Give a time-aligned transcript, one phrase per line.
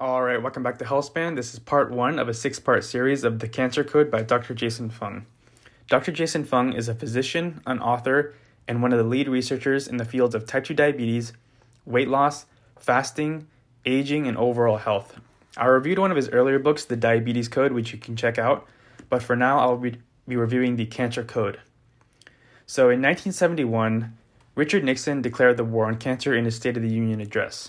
[0.00, 1.36] All right, welcome back to Healthspan.
[1.36, 4.54] This is part one of a six part series of The Cancer Code by Dr.
[4.54, 5.26] Jason Fung.
[5.90, 6.10] Dr.
[6.10, 8.32] Jason Fung is a physician, an author,
[8.66, 11.34] and one of the lead researchers in the fields of type 2 diabetes,
[11.84, 12.46] weight loss,
[12.78, 13.46] fasting,
[13.84, 15.20] aging, and overall health.
[15.58, 18.66] I reviewed one of his earlier books, The Diabetes Code, which you can check out,
[19.10, 21.60] but for now I'll be, reviewing The Cancer Code.
[22.64, 24.16] So in 1971,
[24.54, 27.68] Richard Nixon declared the war on cancer in his State of the Union address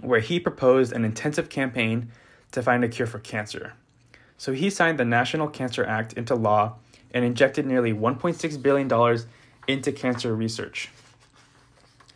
[0.00, 2.10] where he proposed an intensive campaign
[2.52, 3.74] to find a cure for cancer.
[4.38, 6.76] So he signed the National Cancer Act into law
[7.12, 9.20] and injected nearly $1.6 billion
[9.66, 10.90] into cancer research.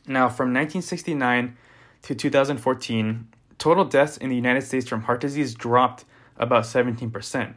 [0.06, 1.56] Now, from 1969
[2.02, 3.28] to 2014,
[3.58, 6.04] total deaths in the United States from heart disease dropped
[6.36, 7.54] about 17%.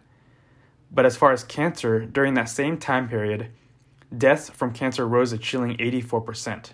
[0.92, 3.50] But as far as cancer, during that same time period,
[4.16, 6.72] deaths from cancer rose a chilling 84%.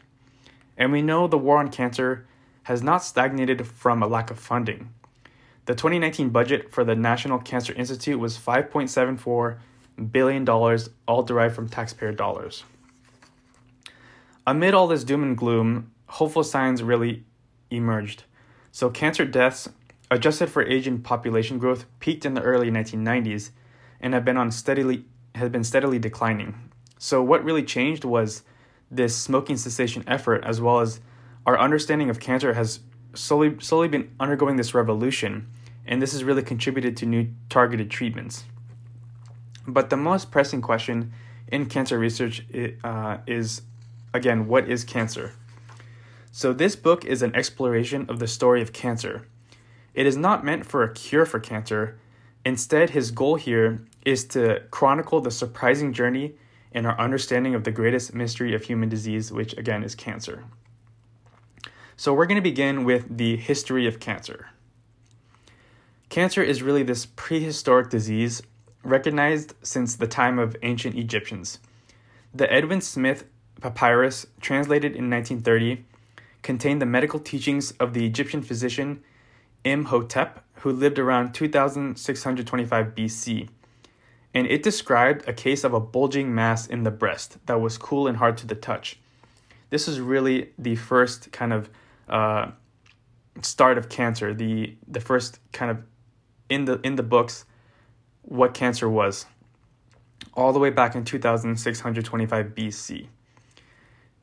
[0.78, 2.28] And we know the war on cancer
[2.70, 4.94] has not stagnated from a lack of funding.
[5.66, 9.58] The 2019 budget for the National Cancer Institute was $5.74
[10.12, 12.64] billion, all derived from taxpayer dollars.
[14.46, 17.24] Amid all this doom and gloom, hopeful signs really
[17.72, 18.26] emerged.
[18.72, 19.68] So, cancer deaths,
[20.12, 23.50] adjusted for age and population growth, peaked in the early 1990s
[24.00, 26.70] and have been on steadily have been steadily declining.
[27.00, 28.44] So, what really changed was
[28.92, 31.00] this smoking cessation effort, as well as
[31.50, 32.82] our understanding of cancer has
[33.16, 35.50] slowly slowly been undergoing this revolution,
[35.84, 38.44] and this has really contributed to new targeted treatments.
[39.66, 41.12] But the most pressing question
[41.48, 42.46] in cancer research
[42.84, 43.64] uh, is,
[44.14, 45.34] again, what is cancer?
[46.32, 49.26] So this book is an exploration of the story of cancer.
[49.96, 51.98] It is not meant for a cure for cancer.
[52.46, 56.36] Instead, his goal here is to chronicle the surprising journey
[56.72, 60.44] in our understanding of the greatest mystery of human disease, which again is cancer.
[62.00, 64.52] So, we're going to begin with the history of cancer.
[66.08, 68.42] Cancer is really this prehistoric disease
[68.84, 71.60] recognized since the time of ancient Egyptians.
[72.34, 73.26] The Edwin Smith
[73.60, 75.84] papyrus, translated in 1930,
[76.42, 79.04] contained the medical teachings of the Egyptian physician
[79.66, 83.50] Imhotep, who lived around 2625 BC.
[84.34, 88.08] And it described a case of a bulging mass in the breast that was cool
[88.08, 89.00] and hard to the touch.
[89.70, 91.70] This is really the first kind of
[92.10, 92.52] uh,
[93.42, 95.84] start of cancer, the the first kind of
[96.50, 97.46] in the in the books
[98.24, 99.26] what cancer was,
[100.34, 103.08] all the way back in 2625 BC.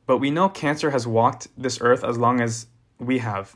[0.05, 2.67] But we know cancer has walked this earth as long as
[2.99, 3.55] we have.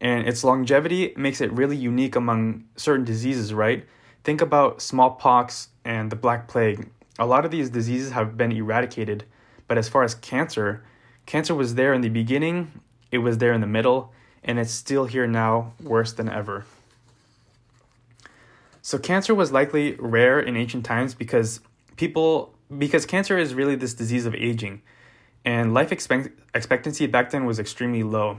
[0.00, 3.86] And its longevity makes it really unique among certain diseases, right?
[4.24, 6.90] Think about smallpox and the Black Plague.
[7.18, 9.24] A lot of these diseases have been eradicated,
[9.68, 10.84] but as far as cancer,
[11.24, 12.80] cancer was there in the beginning
[13.12, 14.12] it was there in the middle,
[14.42, 16.64] and it's still here now, worse than ever.
[18.80, 21.60] So cancer was likely rare in ancient times because
[21.96, 24.82] people because cancer is really this disease of aging
[25.44, 28.38] and life expect, expectancy back then was extremely low.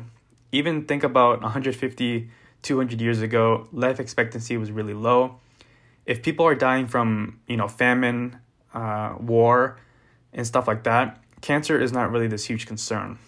[0.51, 2.29] Even think about 150
[2.61, 5.35] 200 years ago, life expectancy was really low.
[6.05, 8.39] If people are dying from, you know, famine,
[8.73, 9.77] uh, war,
[10.31, 13.19] and stuff like that, cancer is not really this huge concern.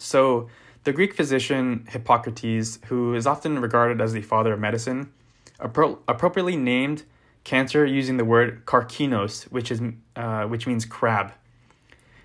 [0.00, 0.48] So,
[0.84, 5.12] the Greek physician Hippocrates, who is often regarded as the father of medicine,
[5.58, 7.04] appro- appropriately named
[7.44, 9.82] cancer using the word karkinos, which is
[10.16, 11.32] uh, which means crab.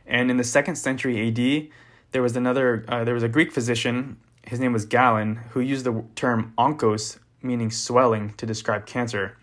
[0.07, 1.69] And in the second century AD,
[2.11, 4.17] there was another uh, there was a Greek physician.
[4.43, 9.37] His name was Galen, who used the term onkos, meaning swelling, to describe cancer,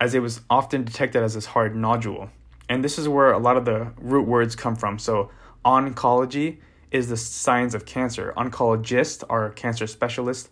[0.00, 2.30] as it was often detected as this hard nodule.
[2.68, 4.98] And this is where a lot of the root words come from.
[4.98, 5.30] So
[5.64, 6.58] oncology
[6.90, 8.32] is the science of cancer.
[8.36, 10.48] Oncologist are cancer specialists,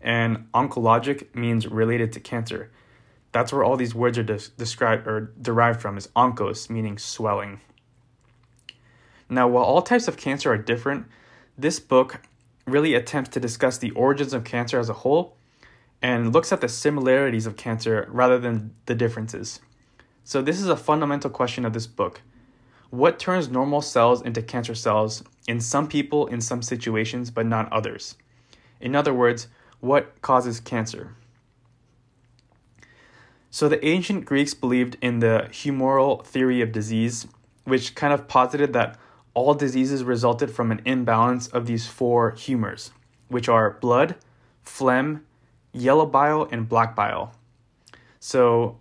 [0.00, 2.70] and oncologic means related to cancer.
[3.32, 7.60] That's where all these words are des- described or derived from is oncos, meaning swelling.
[9.28, 11.06] Now, while all types of cancer are different,
[11.56, 12.20] this book
[12.66, 15.36] really attempts to discuss the origins of cancer as a whole
[16.02, 19.60] and looks at the similarities of cancer rather than the differences.
[20.24, 22.22] So, this is a fundamental question of this book.
[22.90, 27.72] What turns normal cells into cancer cells in some people in some situations, but not
[27.72, 28.16] others?
[28.80, 29.46] In other words,
[29.78, 31.14] what causes cancer?
[33.52, 37.26] So, the ancient Greeks believed in the humoral theory of disease,
[37.64, 38.98] which kind of posited that
[39.34, 42.90] all diseases resulted from an imbalance of these four humors,
[43.28, 44.16] which are blood,
[44.62, 45.24] phlegm,
[45.72, 47.34] yellow bile, and black bile.
[48.18, 48.78] So,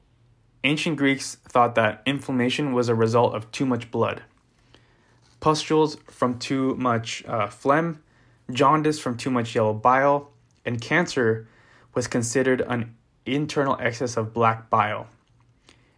[0.63, 4.23] Ancient Greeks thought that inflammation was a result of too much blood,
[5.39, 8.03] pustules from too much uh, phlegm,
[8.51, 10.31] jaundice from too much yellow bile,
[10.65, 11.47] and cancer
[11.94, 12.94] was considered an
[13.25, 15.07] internal excess of black bile.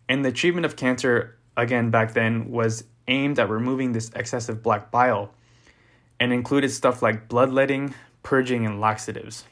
[0.07, 4.91] And the treatment of cancer, again back then, was aimed at removing this excessive black
[4.91, 5.33] bile
[6.19, 9.45] and included stuff like bloodletting, purging, and laxatives.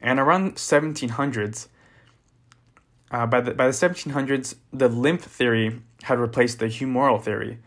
[0.00, 1.68] And around 1700s,
[3.10, 7.58] uh, by the by the 1700s, the lymph theory had replaced the humoral theory.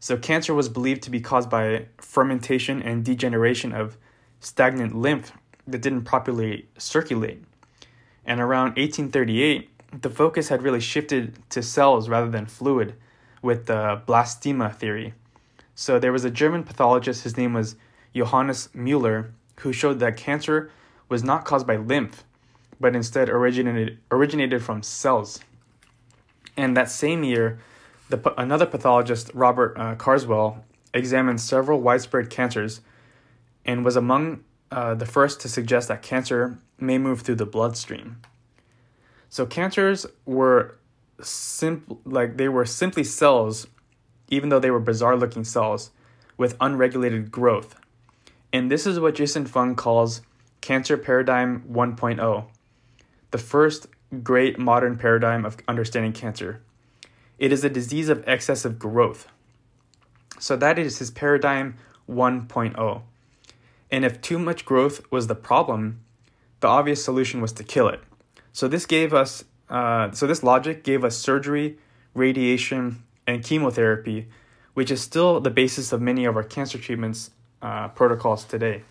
[0.00, 3.96] So cancer was believed to be caused by fermentation and degeneration of
[4.40, 5.32] stagnant lymph
[5.66, 7.42] that didn't properly circulate.
[8.26, 12.94] And around 1838, the focus had really shifted to cells rather than fluid
[13.42, 15.14] with the blastema theory.
[15.74, 17.76] So there was a German pathologist, his name was
[18.14, 19.30] Johannes Müller,
[19.60, 20.70] who showed that cancer
[21.08, 22.24] was not caused by lymph,
[22.84, 25.40] but instead originated originated from cells.
[26.54, 27.58] And that same year,
[28.10, 32.82] the, another pathologist, Robert uh, Carswell, examined several widespread cancers
[33.64, 38.20] and was among uh, the first to suggest that cancer may move through the bloodstream.
[39.30, 40.76] So cancers were
[41.22, 43.66] simple, like they were simply cells,
[44.28, 45.90] even though they were bizarre looking cells
[46.36, 47.76] with unregulated growth.
[48.52, 50.20] And this is what Jason Fung calls
[50.60, 52.44] cancer paradigm 1.0,
[53.34, 53.88] the first
[54.22, 56.60] great modern paradigm of understanding cancer.
[57.36, 59.26] It is a disease of excessive growth.
[60.38, 61.76] So that is his paradigm
[62.08, 63.02] 1.0.
[63.90, 65.98] And if too much growth was the problem,
[66.60, 68.04] the obvious solution was to kill it.
[68.52, 71.76] So this gave us, uh, so this logic gave us surgery,
[72.14, 74.28] radiation, and chemotherapy,
[74.74, 77.32] which is still the basis of many of our cancer treatments
[77.62, 78.84] uh, protocols today.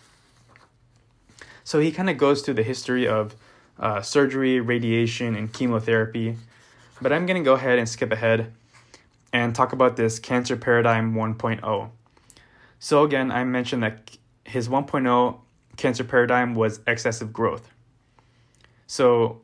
[1.64, 3.34] So he kind of goes through the history of
[3.78, 6.36] uh, surgery, radiation, and chemotherapy.
[7.00, 8.52] But I'm going to go ahead and skip ahead
[9.32, 11.90] and talk about this cancer paradigm 1.0.
[12.78, 15.38] So, again, I mentioned that his 1.0
[15.76, 17.70] cancer paradigm was excessive growth.
[18.86, 19.42] So,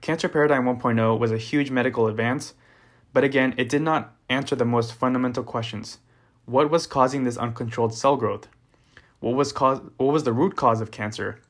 [0.00, 2.54] cancer paradigm 1.0 was a huge medical advance,
[3.12, 5.98] but again, it did not answer the most fundamental questions.
[6.44, 8.48] What was causing this uncontrolled cell growth?
[9.18, 11.40] What was cause, what was the root cause of cancer?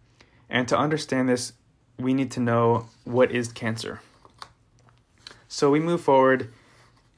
[0.48, 1.52] And to understand this,
[2.00, 4.00] we need to know what is cancer.
[5.48, 6.52] So we move forward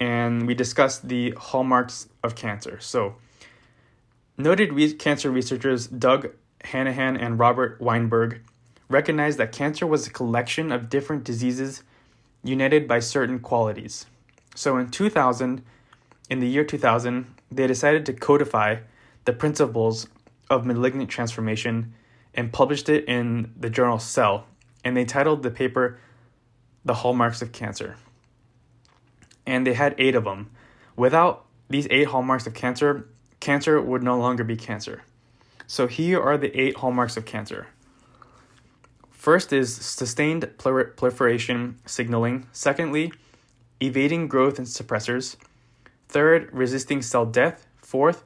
[0.03, 2.81] and we discuss the hallmarks of cancer.
[2.81, 3.15] So,
[4.37, 6.31] noted re- cancer researchers Doug
[6.65, 8.41] Hanahan and Robert Weinberg
[8.89, 11.85] recognized that cancer was a collection of different diseases
[12.43, 14.07] united by certain qualities.
[14.57, 15.63] So, in 2000,
[16.29, 18.79] in the year 2000, they decided to codify
[19.25, 20.09] the principles
[20.51, 21.95] of malignant transformation
[22.35, 24.47] and published it in the journal Cell,
[24.85, 25.99] and they titled the paper
[26.85, 27.97] The Hallmarks of Cancer.
[29.47, 30.51] And they had eight of them.
[30.97, 33.09] Without these eight hallmarks of cancer,
[33.41, 35.03] cancer would no longer be cancer.
[35.67, 37.69] So here are the eight hallmarks of cancer.
[39.11, 42.47] First is sustained proliferation signaling.
[42.53, 43.13] Secondly,
[43.81, 45.37] evading growth and suppressors.
[46.09, 47.67] Third, resisting cell death.
[47.79, 48.25] Fourth,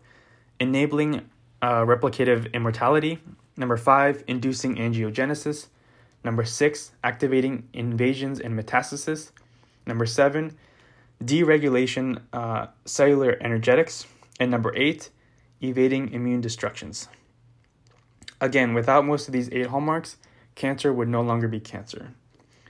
[0.59, 1.29] enabling
[1.63, 3.21] uh, replicative immortality.
[3.57, 5.69] Number five, inducing angiogenesis.
[6.27, 9.31] Number six, activating invasions and metastasis.
[9.87, 10.57] Number seven,
[11.23, 14.07] deregulation uh, cellular energetics.
[14.41, 15.11] And number eight,
[15.63, 17.07] evading immune destructions.
[18.41, 20.17] Again, without most of these eight hallmarks,
[20.57, 22.13] cancer would no longer be cancer.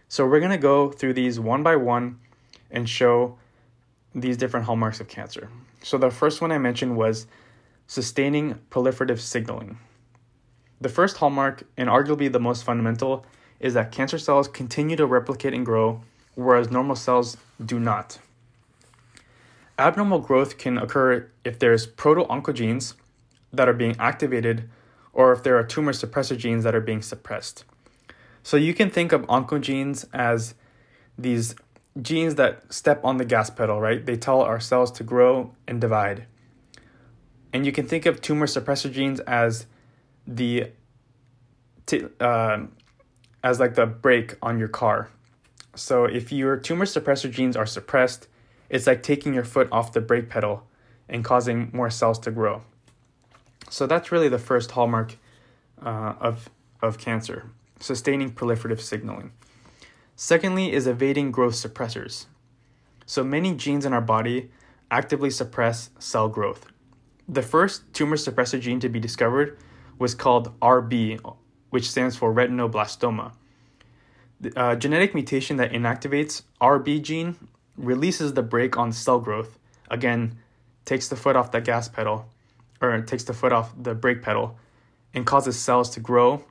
[0.06, 2.18] So we're going to go through these one by one
[2.70, 3.38] and show
[4.14, 5.48] these different hallmarks of cancer.
[5.82, 7.26] So the first one I mentioned was
[7.86, 9.78] sustaining proliferative signaling.
[10.78, 13.24] The first hallmark, and arguably the most fundamental,
[13.60, 16.00] is that cancer cells continue to replicate and grow,
[16.34, 18.18] whereas normal cells do not.
[19.78, 22.94] Abnormal growth can occur if there's proto-oncogenes
[23.52, 24.68] that are being activated
[25.12, 27.64] or if there are tumor suppressor genes that are being suppressed.
[28.42, 30.54] So you can think of oncogenes as
[31.18, 31.54] these
[32.00, 34.04] genes that step on the gas pedal, right?
[34.04, 36.26] They tell our cells to grow and divide.
[37.52, 39.66] And you can think of tumor suppressor genes as
[40.26, 40.70] the
[41.86, 42.58] t- uh,
[43.46, 45.08] as like the brake on your car.
[45.76, 48.26] So if your tumor suppressor genes are suppressed,
[48.68, 50.66] it's like taking your foot off the brake pedal
[51.08, 52.62] and causing more cells to grow.
[53.70, 55.16] So that's really the first hallmark
[55.80, 56.50] uh, of
[56.82, 59.30] of cancer, sustaining proliferative signaling.
[60.16, 62.26] Secondly, is evading growth suppressors.
[63.06, 64.50] So many genes in our body
[64.90, 66.66] actively suppress cell growth.
[67.28, 69.56] The first tumor suppressor gene to be discovered
[70.00, 71.20] was called RB,
[71.70, 73.32] which stands for retinoblastoma.
[74.40, 77.36] The uh, genetic mutation that inactivates RB gene
[77.76, 79.58] releases the brake on cell growth.
[79.90, 80.38] Again,
[80.84, 82.26] takes the foot off the gas pedal,
[82.80, 84.58] or takes the foot off the brake pedal,
[85.14, 86.44] and causes cells to grow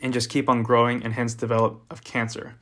[0.00, 2.54] and just keep on growing and hence develop of cancer.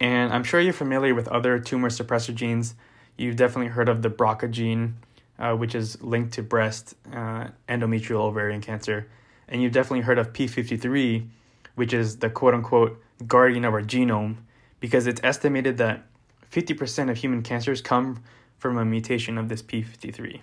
[0.00, 2.74] And I'm sure you're familiar with other tumor suppressor genes.
[3.16, 4.96] You've definitely heard of the BRCA gene,
[5.38, 9.08] uh, which is linked to breast, uh, endometrial, ovarian cancer.
[9.48, 11.28] And you've definitely heard of P53,
[11.74, 14.36] which is the quote unquote guardian of our genome,
[14.80, 16.06] because it's estimated that
[16.50, 18.22] 50% of human cancers come
[18.58, 20.40] from a mutation of this P53.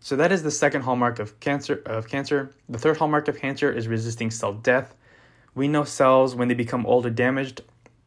[0.00, 2.54] So that is the second hallmark of cancer of cancer.
[2.68, 4.94] The third hallmark of cancer is resisting cell death.
[5.54, 7.60] We know cells when they become old or damaged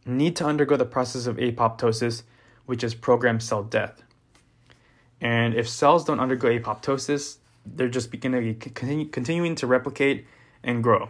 [0.06, 2.24] need to undergo the process of apoptosis,
[2.66, 4.02] which is programmed cell death.
[5.22, 10.26] And if cells don't undergo apoptosis, they're just beginning to continue, continuing to replicate
[10.64, 11.10] and grow.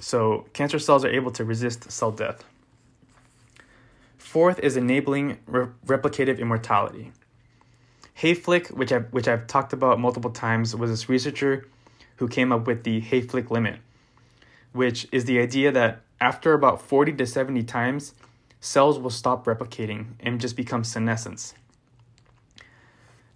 [0.00, 2.44] So cancer cells are able to resist cell death.
[4.16, 7.12] Fourth is enabling re- replicative immortality.
[8.20, 11.66] Hayflick, which I've, which I've talked about multiple times, was this researcher
[12.16, 13.78] who came up with the Hayflick limit,
[14.72, 18.14] which is the idea that after about 40 to 70 times,
[18.60, 21.54] cells will stop replicating and just become senescence.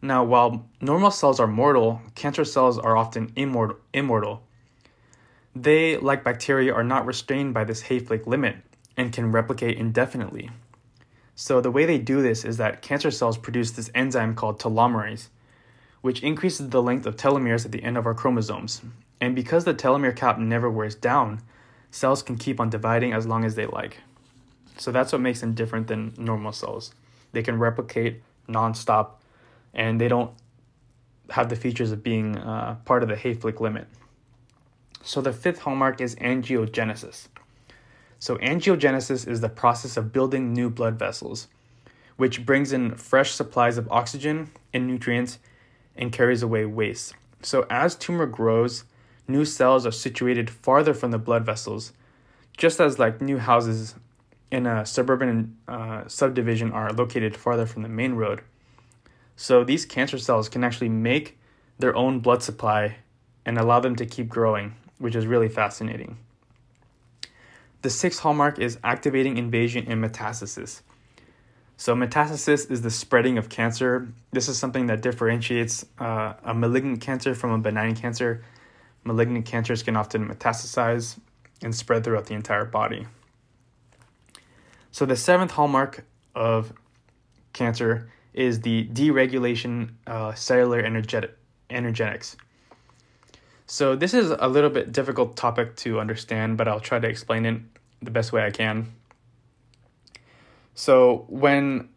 [0.04, 4.42] Now, while normal cells are mortal, cancer cells are often immortal.
[5.54, 8.56] They, like bacteria, are not restrained by this Hayflick limit
[8.96, 10.50] and can replicate indefinitely.
[11.36, 15.28] So, the way they do this is that cancer cells produce this enzyme called telomerase,
[16.00, 18.82] which increases the length of telomeres at the end of our chromosomes.
[19.20, 21.42] And because the telomere cap never wears down,
[21.92, 23.98] cells can keep on dividing as long as they like.
[24.78, 26.92] So, that's what makes them different than normal cells.
[27.30, 29.21] They can replicate nonstop
[29.74, 30.32] and they don't
[31.30, 33.86] have the features of being uh, part of the Hayflick limit.
[35.02, 37.28] So, the fifth hallmark is angiogenesis.
[38.18, 41.48] So, angiogenesis is the process of building new blood vessels,
[42.16, 45.38] which brings in fresh supplies of oxygen and nutrients
[45.96, 47.14] and carries away waste.
[47.42, 48.84] So, as tumor grows,
[49.26, 51.92] new cells are situated farther from the blood vessels,
[52.56, 53.96] just as like new houses
[54.52, 58.42] in a suburban uh, subdivision are located farther from the main road.
[59.36, 61.38] So, these cancer cells can actually make
[61.78, 62.96] their own blood supply
[63.44, 66.18] and allow them to keep growing, which is really fascinating.
[67.82, 70.82] The sixth hallmark is activating invasion and metastasis.
[71.76, 74.08] So, metastasis is the spreading of cancer.
[74.30, 78.44] This is something that differentiates uh, a malignant cancer from a benign cancer.
[79.02, 81.18] Malignant cancers can often metastasize
[81.60, 83.06] and spread throughout the entire body.
[84.92, 86.04] So, the seventh hallmark
[86.36, 86.72] of
[87.52, 91.36] cancer is the deregulation uh, cellular energetic,
[91.70, 92.36] energetics.
[93.66, 97.46] So this is a little bit difficult topic to understand, but I'll try to explain
[97.46, 97.60] it
[98.02, 98.92] the best way I can.
[100.74, 101.88] So when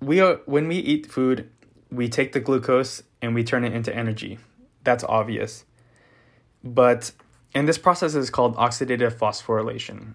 [0.00, 1.50] we are, when we eat food,
[1.90, 4.38] we take the glucose and we turn it into energy.
[4.82, 5.64] That's obvious.
[6.62, 7.12] But
[7.54, 10.14] and this process is called oxidative phosphorylation.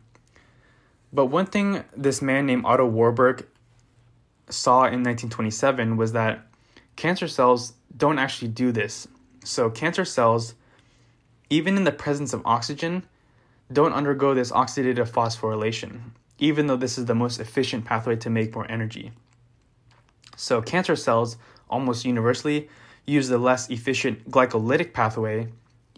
[1.11, 3.47] But one thing this man named Otto Warburg
[4.49, 6.45] saw in 1927 was that
[6.95, 9.07] cancer cells don't actually do this.
[9.43, 10.55] So cancer cells
[11.49, 13.03] even in the presence of oxygen,
[13.71, 18.53] don't undergo this oxidative phosphorylation, even though this is the most efficient pathway to make
[18.53, 19.11] more energy.
[20.35, 21.37] So, cancer cells
[21.69, 22.69] almost universally
[23.05, 25.47] use the less efficient glycolytic pathway,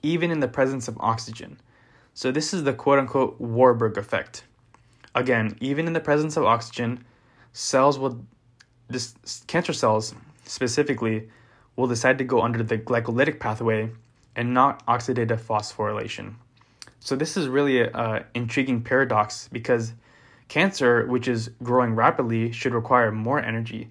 [0.02, 1.60] even in the presence of oxygen.
[2.14, 4.44] So, this is the quote unquote Warburg effect.
[5.14, 7.04] Again, even in the presence of oxygen,
[7.52, 8.26] cells will,
[8.92, 10.14] this, cancer cells
[10.46, 11.30] specifically,
[11.76, 13.90] will decide to go under the glycolytic pathway
[14.36, 16.36] and not oxidative phosphorylation.
[17.00, 19.94] So this is really an intriguing paradox because
[20.48, 23.90] cancer, which is growing rapidly, should require more energy.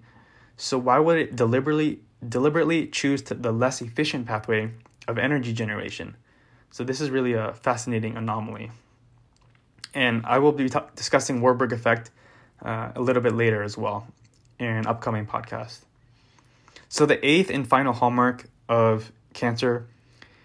[0.56, 4.70] So why would it deliberately deliberately choose the less efficient pathway
[5.08, 6.16] of energy generation?
[6.70, 8.70] So this is really a fascinating anomaly.
[9.94, 12.10] And I will be t- discussing Warburg effect
[12.62, 14.06] uh, a little bit later as well
[14.60, 15.80] in an upcoming podcast.
[16.88, 19.86] So the eighth and final hallmark of cancer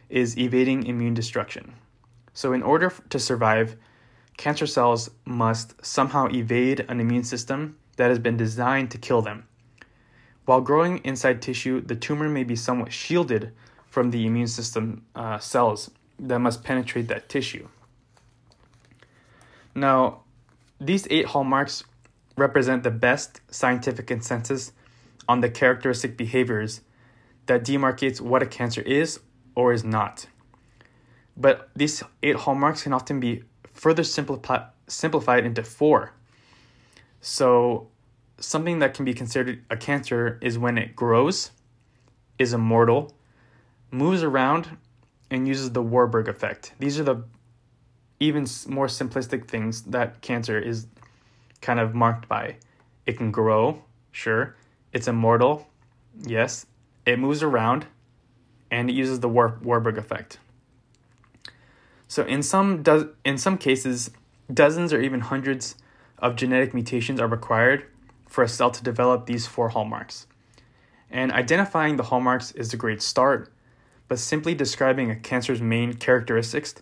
[0.10, 1.76] is evading immune destruction.
[2.34, 3.78] So, in order to survive,
[4.38, 9.48] cancer cells must somehow evade an immune system that has been designed to kill them.
[10.46, 13.54] While growing inside tissue, the tumor may be somewhat shielded
[13.88, 17.68] from the immune system uh, cells that must penetrate that tissue.
[19.74, 20.22] Now,
[20.80, 21.84] these eight hallmarks
[22.38, 24.72] represent the best scientific consensus
[25.27, 26.82] on the characteristic behaviors
[27.46, 29.20] that demarcates what a cancer is
[29.56, 30.27] or is not.
[31.38, 36.13] But these eight hallmarks can often be further simplified simplified into four.
[37.20, 37.88] So,
[38.38, 41.51] something that can be considered a cancer is when it grows,
[42.38, 43.15] is immortal,
[43.89, 44.77] moves around,
[45.32, 46.74] and uses the Warburg effect.
[46.77, 47.24] These are the
[48.20, 50.88] even more simplistic things that cancer is
[51.66, 52.58] kind of marked by.
[53.08, 53.82] It can grow,
[54.12, 54.56] sure.
[54.94, 55.68] It's immortal,
[56.22, 56.68] yes.
[57.06, 57.88] It moves around,
[58.70, 60.38] and it uses the War- Warburg effect.
[62.08, 64.12] So in some do- in some cases,
[64.54, 65.76] dozens or even hundreds
[66.20, 67.86] of genetic mutations are required
[68.28, 70.28] for a cell to develop these four hallmarks.
[71.10, 73.52] And identifying the hallmarks is a great start,
[74.08, 76.76] but simply describing a cancer's main characteristics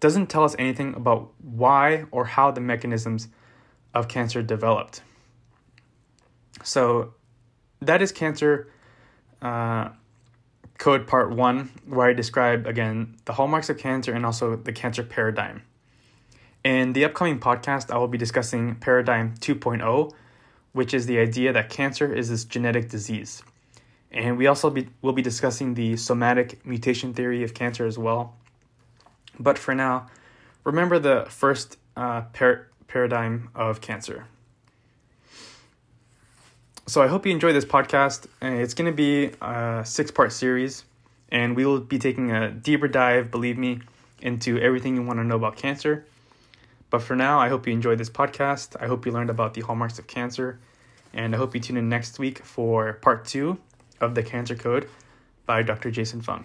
[0.00, 3.28] doesn't tell us anything about why or how the mechanisms
[3.96, 5.02] of cancer developed.
[6.62, 7.14] So
[7.80, 8.70] that is cancer
[9.40, 9.88] uh,
[10.78, 15.02] code part one, where I describe again the hallmarks of cancer and also the cancer
[15.02, 15.62] paradigm.
[16.62, 20.12] In the upcoming podcast, I will be discussing paradigm 2.0,
[20.72, 23.42] which is the idea that cancer is this genetic disease.
[24.10, 28.34] And we also be, will be discussing the somatic mutation theory of cancer as well.
[29.38, 30.08] But for now,
[30.64, 34.26] remember the first uh, par- paradigm of cancer.
[36.86, 38.26] So I hope you enjoy this podcast.
[38.40, 40.84] Uh, it's going to be a six part series,
[41.30, 43.80] and we will be taking a deeper dive, believe me,
[44.20, 46.06] into everything you want to know about cancer.
[46.90, 48.80] But for now, I hope you enjoyed this podcast.
[48.80, 50.60] I hope you learned about the hallmarks of cancer,
[51.12, 53.58] and I hope you tune in next week for part two
[54.00, 54.88] of the Cancer Code
[55.44, 55.90] by Dr.
[55.90, 56.44] Jason Fung.